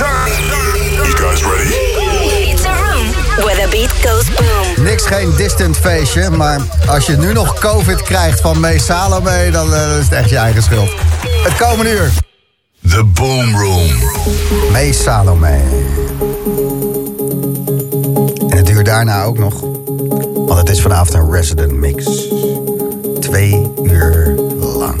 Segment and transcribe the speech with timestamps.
[0.00, 1.74] You guys ready?
[2.50, 3.06] It's a room
[3.44, 4.84] where the beat goes boom.
[4.84, 9.74] Niks geen distant feestje, maar als je nu nog COVID krijgt van May Salome, dan
[9.74, 10.90] eh, is het echt je eigen schuld.
[11.42, 12.10] Het komende uur.
[12.88, 13.90] The Boom Room.
[14.72, 15.60] May Salome.
[18.48, 19.60] En het duurt daarna ook nog.
[20.34, 22.04] Want het is vanavond een resident mix.
[23.20, 25.00] Twee uur lang.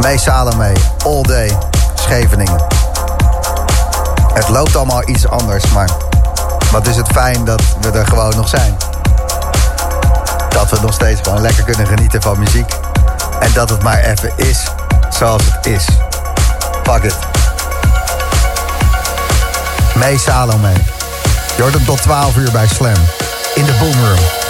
[0.00, 0.72] Mee Salome.
[1.04, 1.58] All Day.
[1.94, 2.60] Scheveningen.
[4.32, 5.90] Het loopt allemaal iets anders, maar
[6.70, 8.76] wat is het fijn dat we er gewoon nog zijn.
[10.48, 12.72] Dat we nog steeds gewoon lekker kunnen genieten van muziek.
[13.40, 14.64] En dat het maar even is
[15.10, 15.84] zoals het is.
[16.82, 17.16] Pak het.
[19.94, 20.72] Mee Salome.
[21.56, 22.94] Je hoort hem tot 12 uur bij Slam.
[23.54, 24.45] In de Boomroom.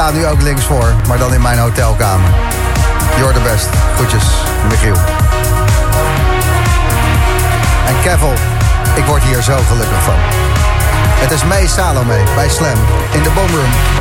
[0.00, 2.30] Sta nu ook links voor, maar dan in mijn hotelkamer.
[3.16, 3.68] You're the best.
[3.94, 4.24] Groetjes,
[4.68, 4.96] Michiel.
[7.86, 8.32] En Kevel,
[8.94, 10.14] ik word hier zo gelukkig van.
[11.20, 12.78] Het is Mees Salome bij Slam
[13.12, 13.99] in de Boomroom.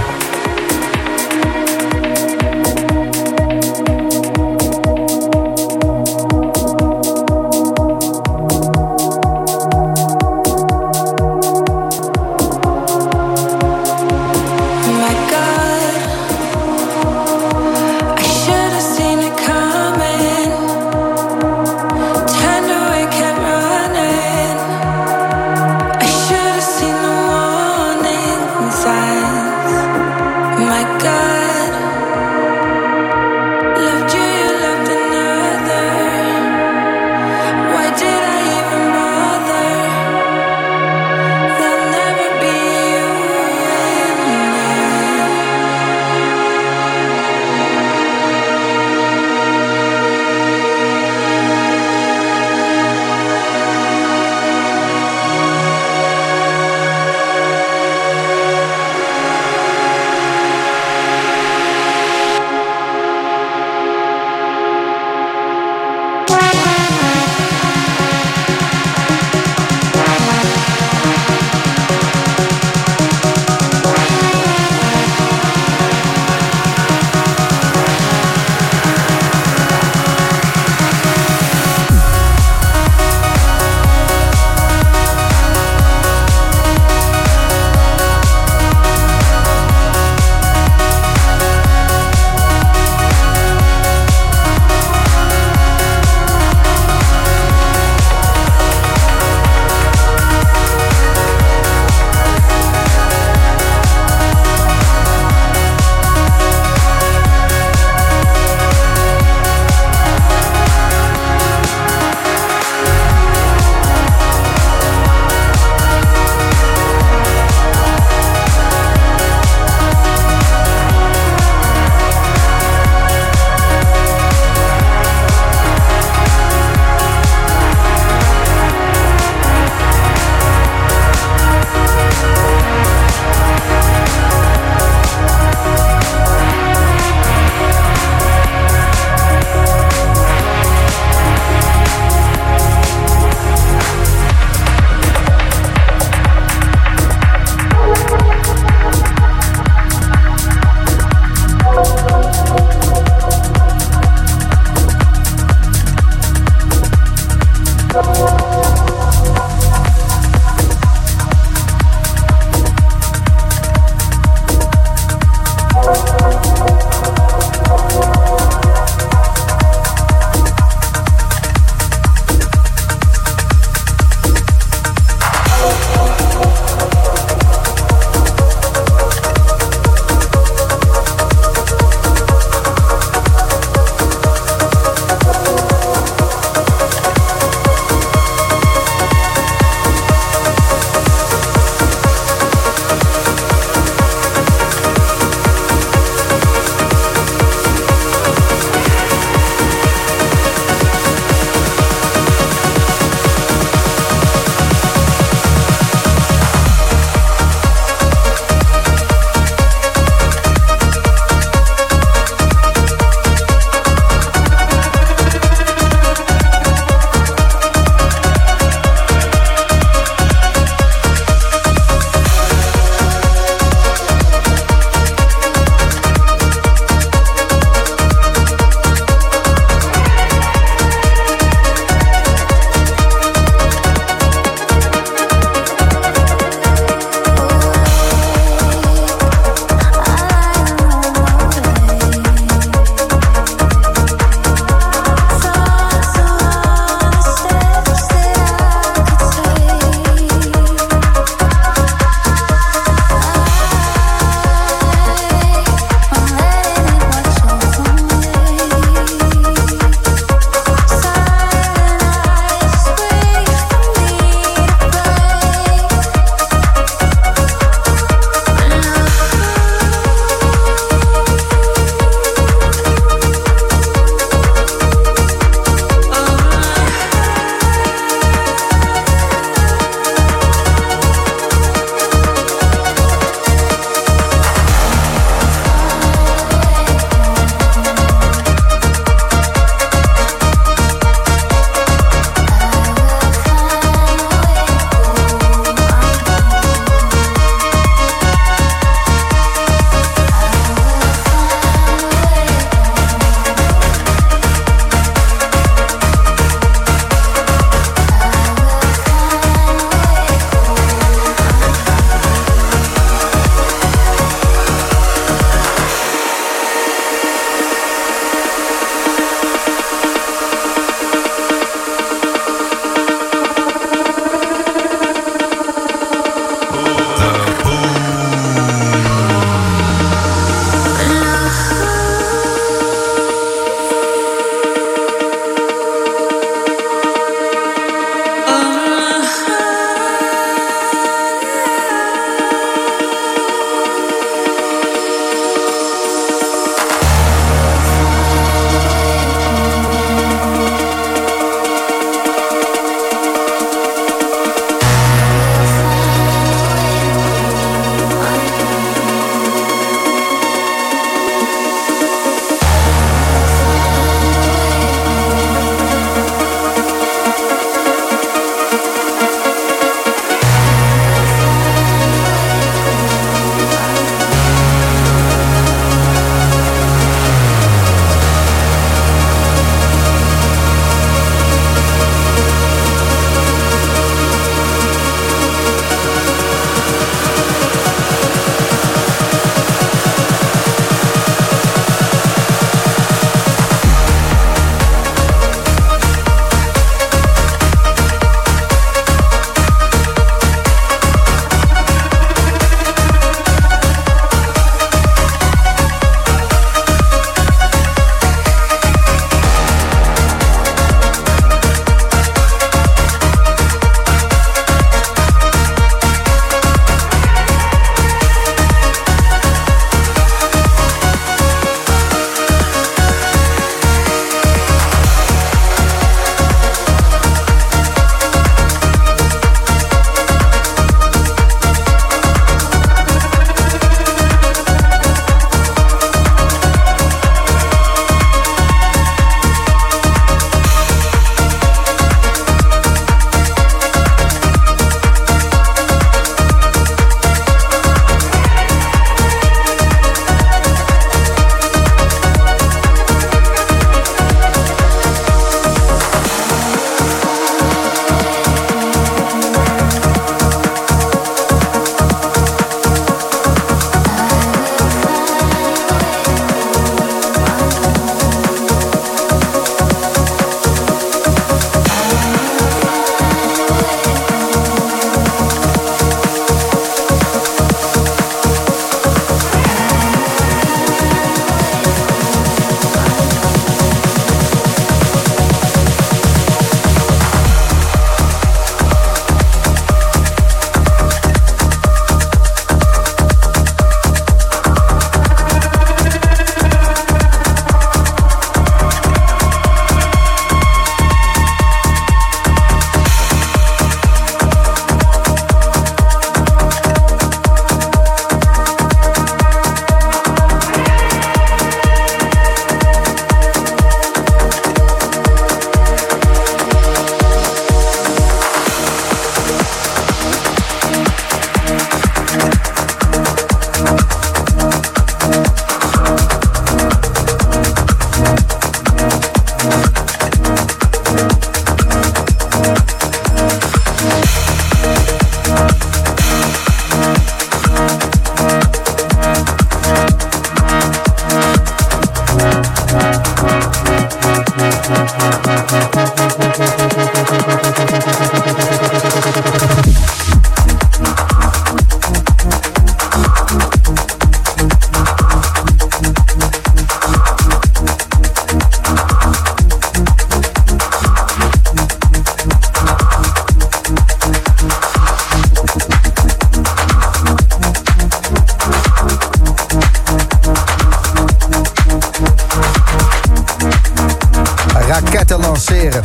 [575.49, 576.03] Lanceren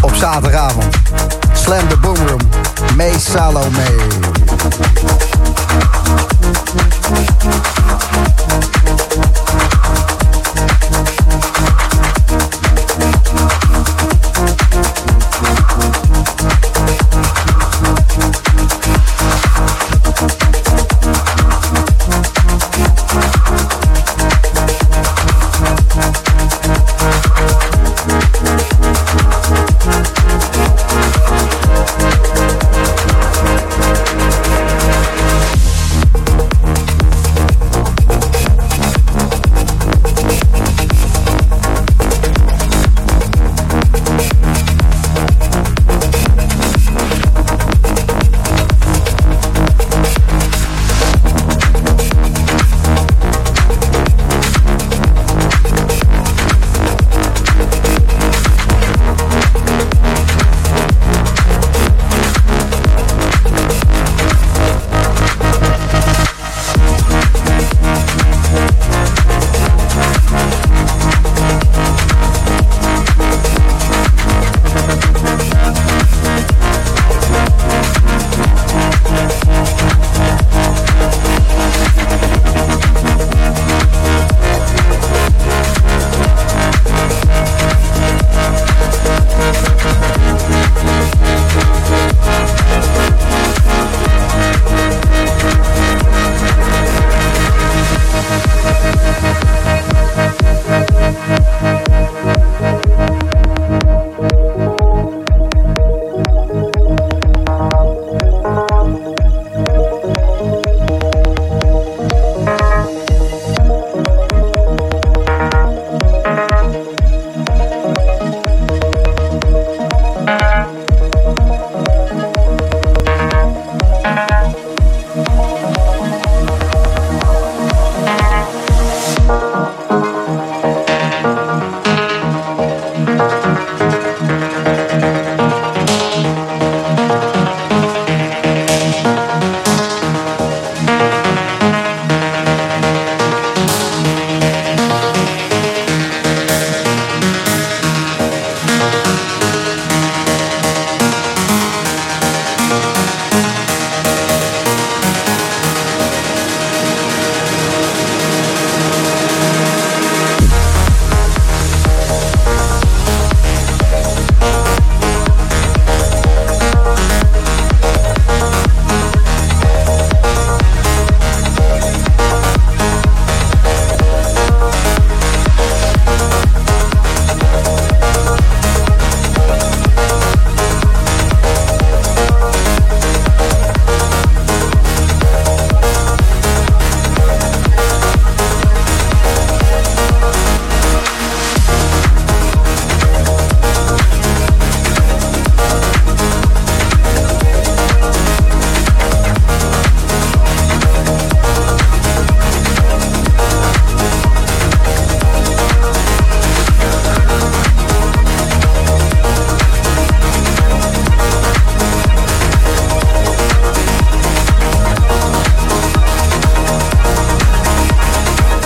[0.00, 0.96] op zaterdagavond.
[1.52, 2.40] Slam the Boom Room.
[2.96, 4.08] Mee Salome.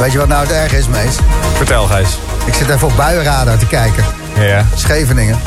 [0.05, 1.17] Weet je wat nou het erg is, Mees?
[1.57, 2.19] Vertel, Gijs.
[2.45, 4.05] Ik zit even op buienradar te kijken.
[4.39, 4.65] Ja.
[4.75, 5.39] Scheveningen.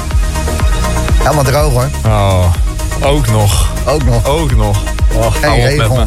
[1.18, 1.88] Helemaal droog hoor.
[2.06, 2.54] Oh,
[3.02, 3.70] ook nog.
[3.86, 4.26] Ook nog.
[4.26, 4.82] Ook nog.
[5.14, 5.96] Oh, Geen hou op met regel.
[5.96, 6.06] me.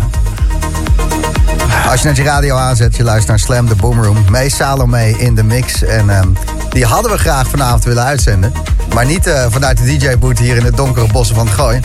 [1.90, 4.24] Als je net je radio aanzet, je luistert naar Slam the Boomroom.
[4.30, 5.82] Mees Salome in de mix.
[5.82, 6.28] En ehm,
[6.70, 8.52] die hadden we graag vanavond willen uitzenden.
[8.94, 11.80] Maar niet eh, vanuit de DJ-boot hier in de donkere bossen van het Gooi.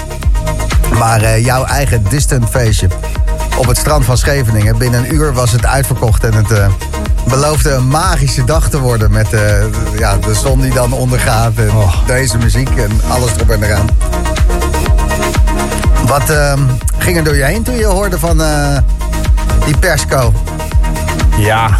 [0.97, 2.87] Maar eh, jouw eigen distant feestje.
[3.57, 4.77] Op het strand van Scheveningen.
[4.77, 6.67] Binnen een uur was het uitverkocht en het, eh,
[7.27, 9.41] beloofde een magische dag te worden met eh,
[9.97, 11.93] ja, de zon die dan ondergaat en Oh.
[12.07, 13.87] deze muziek en alles erop en eraan.
[16.07, 16.59] Wat ehm,
[16.97, 18.77] ging er door je heen toen je hoorde van eh,
[19.65, 20.33] die persco?
[21.37, 21.79] Ja.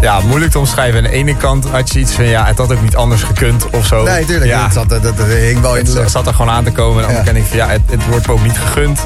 [0.00, 0.96] Ja, moeilijk te omschrijven.
[0.96, 3.70] Aan de ene kant had je iets van, ja, het had ook niet anders gekund
[3.70, 4.02] of zo.
[4.02, 4.50] Nee, tuurlijk.
[4.50, 7.02] Ja, Het, zat, dat, hing wel in de het zat er gewoon aan te komen.
[7.02, 7.22] En dan Ja.
[7.24, 9.00] ken ik van, ja, het, het wordt me ook niet gegund.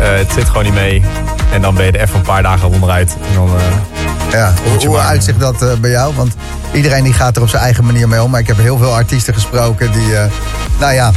[0.00, 1.02] Eh, het zit gewoon niet mee.
[1.52, 3.16] En dan ben je er even een paar dagen onderuit.
[3.28, 3.62] En dan, eh,
[4.32, 4.52] Ja.
[4.64, 6.14] Hoe, hoe uitzicht dat eh, bij jou?
[6.14, 6.34] Want
[6.72, 8.30] iedereen die gaat er op zijn eigen manier mee om.
[8.30, 10.08] Maar ik heb heel veel artiesten gesproken die...
[10.80, 11.12] nou ja,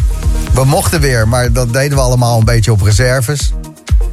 [0.54, 3.54] we mochten weer, maar dat deden we allemaal een beetje op reserves.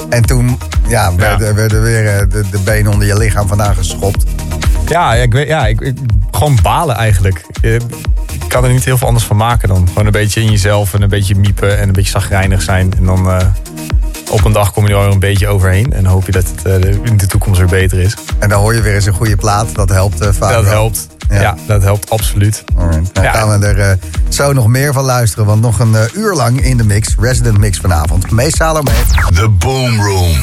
[0.08, 0.58] En toen
[0.88, 4.24] ja, werden, werden weer de, de benen onder je lichaam vandaan geschopt.
[4.88, 5.98] ja, ik weet, ja, ik, ik-
[6.30, 7.44] gewoon balen eigenlijk.
[7.60, 7.82] Ik
[8.48, 9.86] kan er niet heel veel anders van maken dan.
[9.88, 12.92] Gewoon een beetje in jezelf en een beetje miepen en een beetje zagrijnig zijn.
[12.98, 13.28] En dan
[14.30, 15.92] op een dag kom je er wel een beetje overheen.
[15.92, 18.14] En hoop je dat het eh, in de toekomst weer beter is.
[18.38, 19.74] En dan hoor je weer eens een goede plaat.
[19.74, 20.72] Dat helpt eh, vaak Dat wel.
[20.72, 21.06] helpt.
[21.28, 21.40] Ja.
[21.40, 21.54] Ja.
[21.66, 22.64] dat helpt absoluut.
[22.76, 23.14] Alright.
[23.14, 23.32] Dan Ja.
[23.32, 23.96] gaan we er eh,
[24.28, 25.46] zo nog meer van luisteren.
[25.46, 27.14] Want nog een uur lang in de mix.
[27.18, 28.30] Resident Mix vanavond.
[28.30, 28.90] Mees Salome.
[29.34, 30.36] The Boom Room.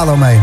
[0.00, 0.39] Salome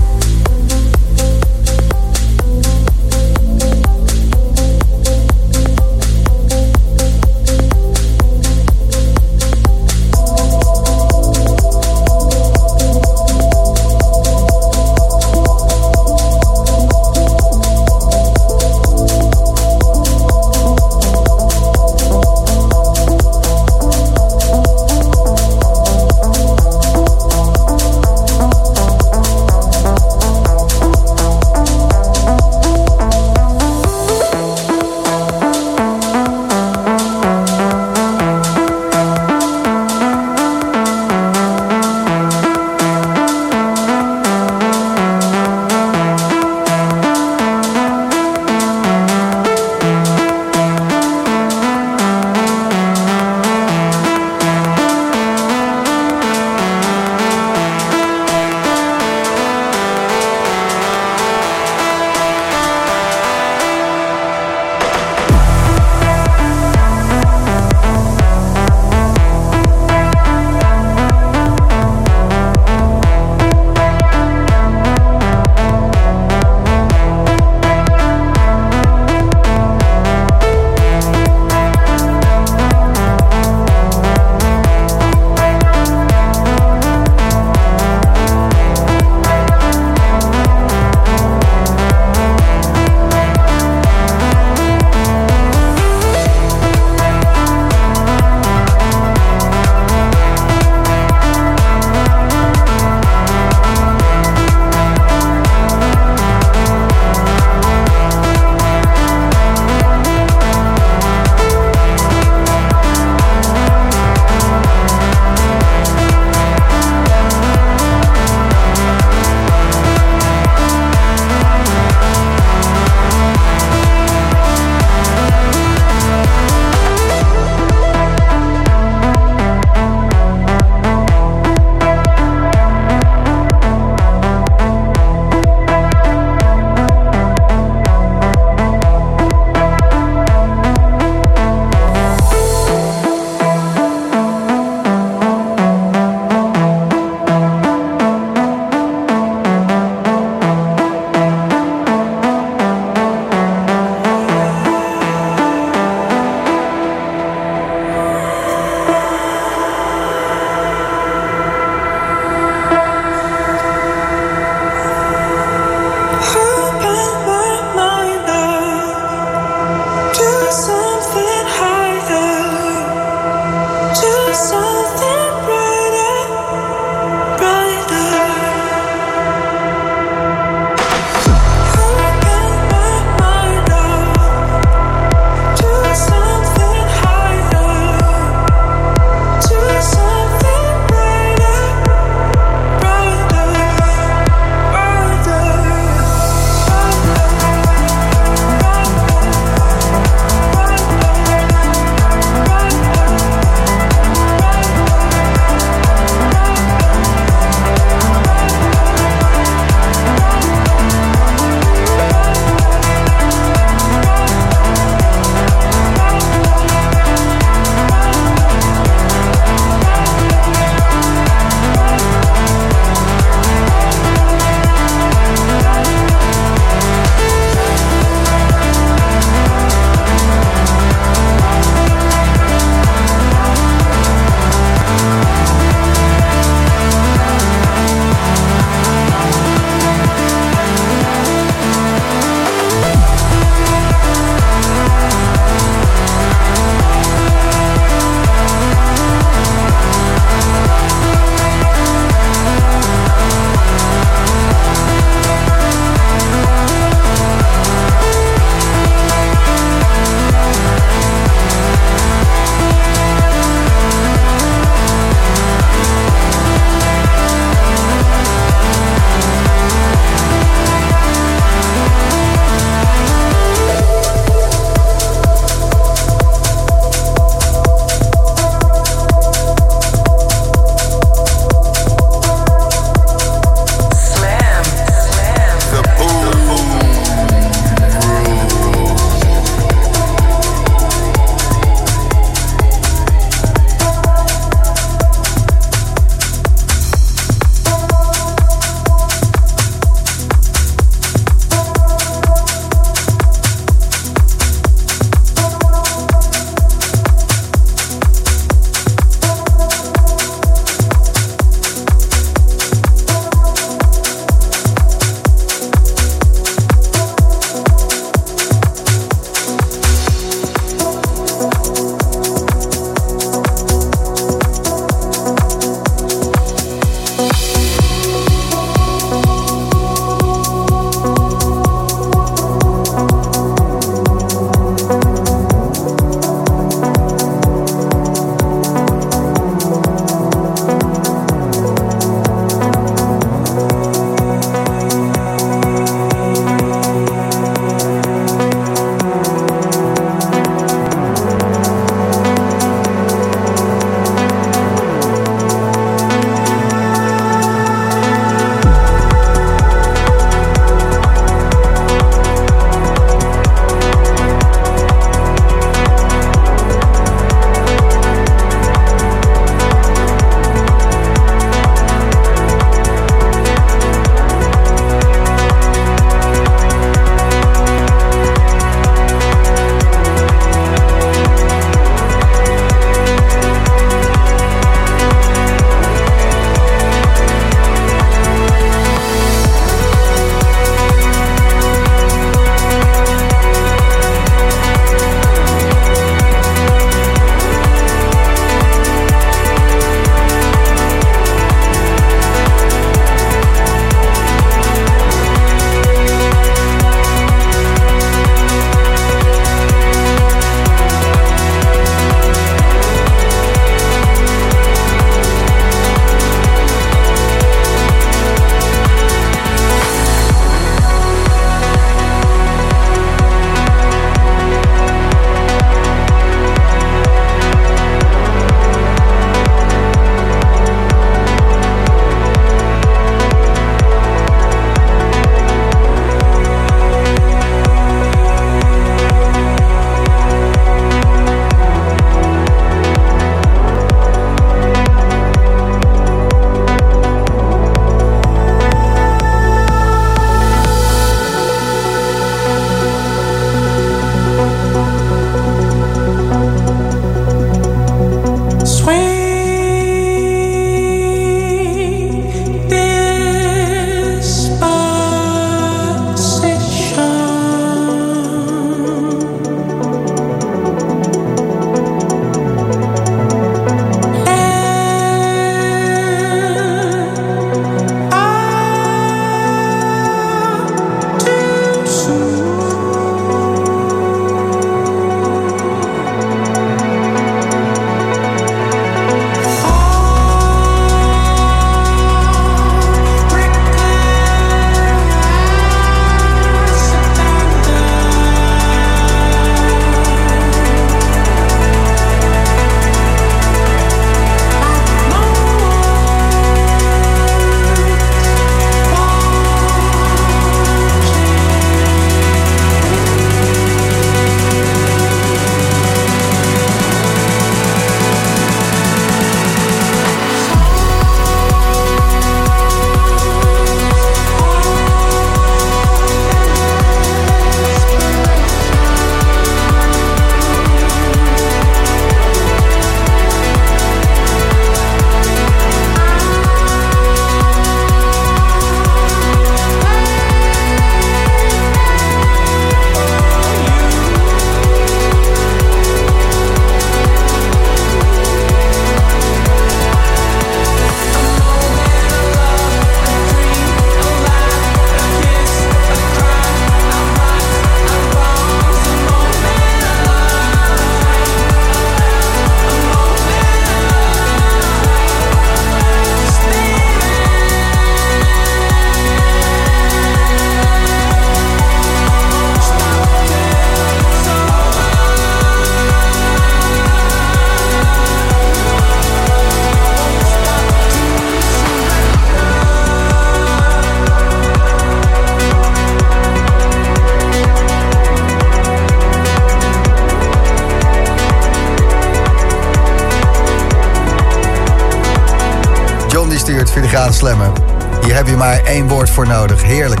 [598.26, 599.62] heb je maar één woord voor nodig.
[599.62, 600.00] Heerlijk.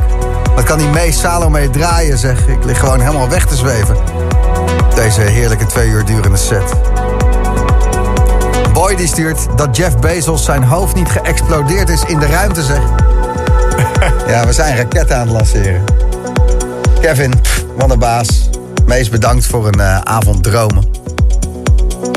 [0.54, 2.46] Wat kan die Mees Salome draaien, zeg.
[2.46, 3.96] Ik lig gewoon helemaal weg te zweven.
[4.94, 6.74] Deze heerlijke twee uur durende set.
[8.72, 12.80] Boy die stuurt dat Jeff Bezos zijn hoofd niet geëxplodeerd is in de ruimte, zeg.
[14.32, 15.84] ja, we zijn raketten aan het lanceren.
[17.00, 17.32] Kevin,
[17.76, 18.48] wat een baas.
[18.86, 20.84] Meest bedankt voor een eh, avond dromen.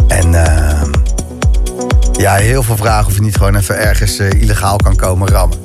[0.07, 0.81] En eh,
[2.11, 5.58] ja, heel veel vragen of je niet gewoon even ergens eh, illegaal kan komen rammen.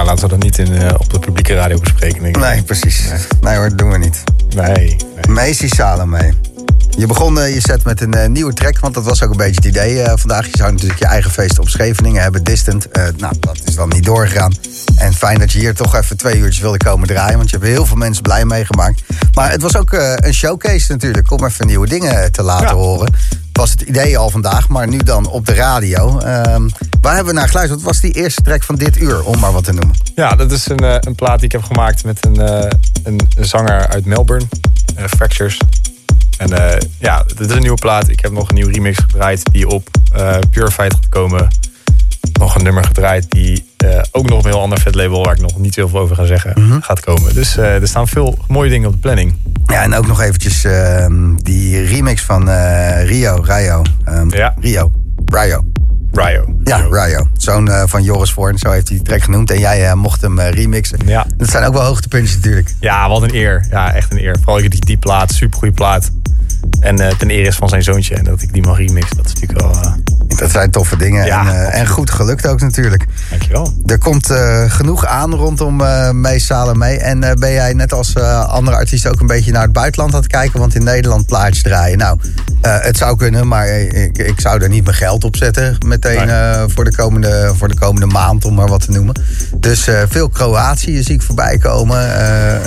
[0.00, 2.42] Nou, laten we dat niet in, eh, op de publieke radio bespreken, denk ik.
[2.42, 3.04] Nee, precies.
[3.40, 4.22] Nee hoor, dat doen we niet.
[4.56, 4.72] Nee.
[4.74, 4.96] nee.
[5.28, 6.32] Macy Salome.
[6.96, 9.36] Je begon eh, je set met een eh, nieuwe track, want dat was ook een
[9.36, 10.46] beetje het idee vandaag.
[10.46, 12.88] Je zou natuurlijk je eigen feest op Scheveningen hebben, Distant.
[13.16, 14.52] Nou, dat is dan niet doorgegaan.
[14.96, 17.68] En fijn dat je hier toch even twee uurtjes wilde komen draaien, want je hebt
[17.68, 19.02] heel veel mensen blij meegemaakt.
[19.34, 22.74] Maar het was ook een showcase natuurlijk, om even nieuwe dingen te laten Ja.
[22.74, 23.14] horen.
[23.52, 26.20] Was het idee al vandaag, maar nu dan op de radio.
[27.00, 27.82] Waar hebben we naar geluisterd?
[27.82, 29.94] Wat was die eerste track van dit uur, om maar wat te noemen?
[30.14, 32.70] Ja, dat is een, eh, een plaat die ik heb gemaakt met een, eh,
[33.02, 34.46] een zanger uit Melbourne,
[34.96, 35.58] eh, Fractures.
[36.38, 38.08] En ja, dit is een nieuwe plaat.
[38.08, 41.48] Ik heb nog een nieuwe remix gedraaid die op eh Purified gaat komen.
[42.38, 43.64] Nog een nummer gedraaid die
[44.10, 45.24] ook nog op een heel ander vet label...
[45.24, 47.34] waar ik nog niet heel veel over ga zeggen, gaat komen.
[47.34, 49.34] Dus er staan veel mooie dingen op de planning.
[49.64, 52.50] Ja, en ook nog eventjes ehm, die remix van
[53.04, 53.82] Rio, Rio.
[54.04, 54.54] ehm, Ja.
[54.60, 54.90] Rio,
[55.26, 55.64] Rio.
[56.12, 56.44] Rio.
[56.70, 57.28] Ja, Rio.
[57.36, 59.50] Zoon eh, van Joris Voorn, zo heeft hij die track genoemd.
[59.50, 60.98] En jij eh, mocht hem eh, remixen.
[61.06, 61.26] Ja.
[61.36, 62.74] Dat zijn ook wel hoogtepuntjes natuurlijk.
[62.80, 63.66] Ja, wat een eer.
[63.70, 64.36] Ja, echt een eer.
[64.42, 66.10] Vooral die, die plaat, supergoeie plaat.
[66.80, 68.14] En eh, ten eer is van zijn zoontje.
[68.14, 69.82] En dat ik die mag remixen, dat is natuurlijk wel...
[69.82, 69.92] eh,
[70.38, 71.26] Dat zijn toffe dingen.
[71.26, 73.04] Ja, en, eh, en goed gelukt ook natuurlijk.
[73.30, 73.72] dankjewel.
[73.86, 74.32] Er komt
[74.68, 76.86] genoeg aan rondom eh Mees Salome.
[76.98, 78.16] En ben jij net als
[78.46, 80.60] andere artiesten ook een beetje naar het buitenland aan het kijken?
[80.60, 81.98] Want in Nederland plaatjes draaien.
[81.98, 82.18] Nou,
[82.60, 85.76] het zou kunnen, maar ik, ik zou er niet mijn geld op zetten.
[85.86, 86.28] Meteen
[86.70, 89.14] voor, de komende, voor de komende maand, om maar wat te noemen.
[89.56, 92.08] Dus veel Kroatië zie ik voorbij komen.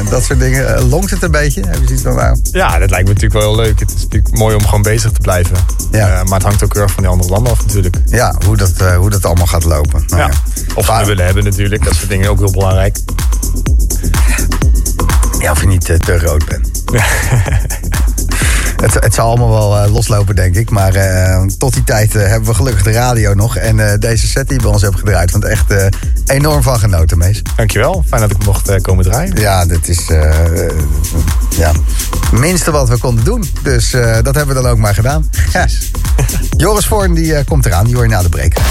[0.10, 0.82] dat soort dingen.
[0.90, 1.62] Longt het een beetje?
[1.66, 3.80] Heb je zoiets van, nou, Ja, dat lijkt me natuurlijk wel heel leuk.
[3.90, 5.58] Het is natuurlijk mooi om gewoon bezig te blijven.
[5.92, 6.08] Ja.
[6.08, 7.98] Eh, maar het hangt ook heel erg van die andere landen af natuurlijk.
[8.06, 10.04] ja, hoe dat, eh, hoe dat allemaal gaat lopen.
[10.08, 10.30] Nou, Ja.
[10.76, 11.84] Of het willen hebben natuurlijk.
[11.84, 12.98] Dat soort dingen ook heel belangrijk.
[15.40, 16.84] Ja, of je niet eh, te rood bent.
[18.84, 20.70] het, het zal allemaal wel eh, loslopen, denk ik.
[20.70, 23.58] Maar eh, tot die tijd eh, hebben we gelukkig de radio nog.
[23.58, 25.32] En deze set die bij ons hebt gedraaid.
[25.32, 25.74] Want echt
[26.26, 27.42] enorm van genoten, Mees.
[27.56, 28.04] Dankjewel.
[28.08, 29.36] Fijn dat ik mocht komen draaien.
[29.36, 30.08] Ja, dit is
[31.50, 31.72] ja,
[32.30, 33.46] het minste wat we konden doen.
[33.64, 33.92] Dus
[34.22, 35.30] dat hebben we dan ook maar gedaan.
[35.54, 35.68] Ja.
[36.58, 37.86] Joris Voorn die, komt eraan.
[37.86, 38.54] Die hoor je na de break.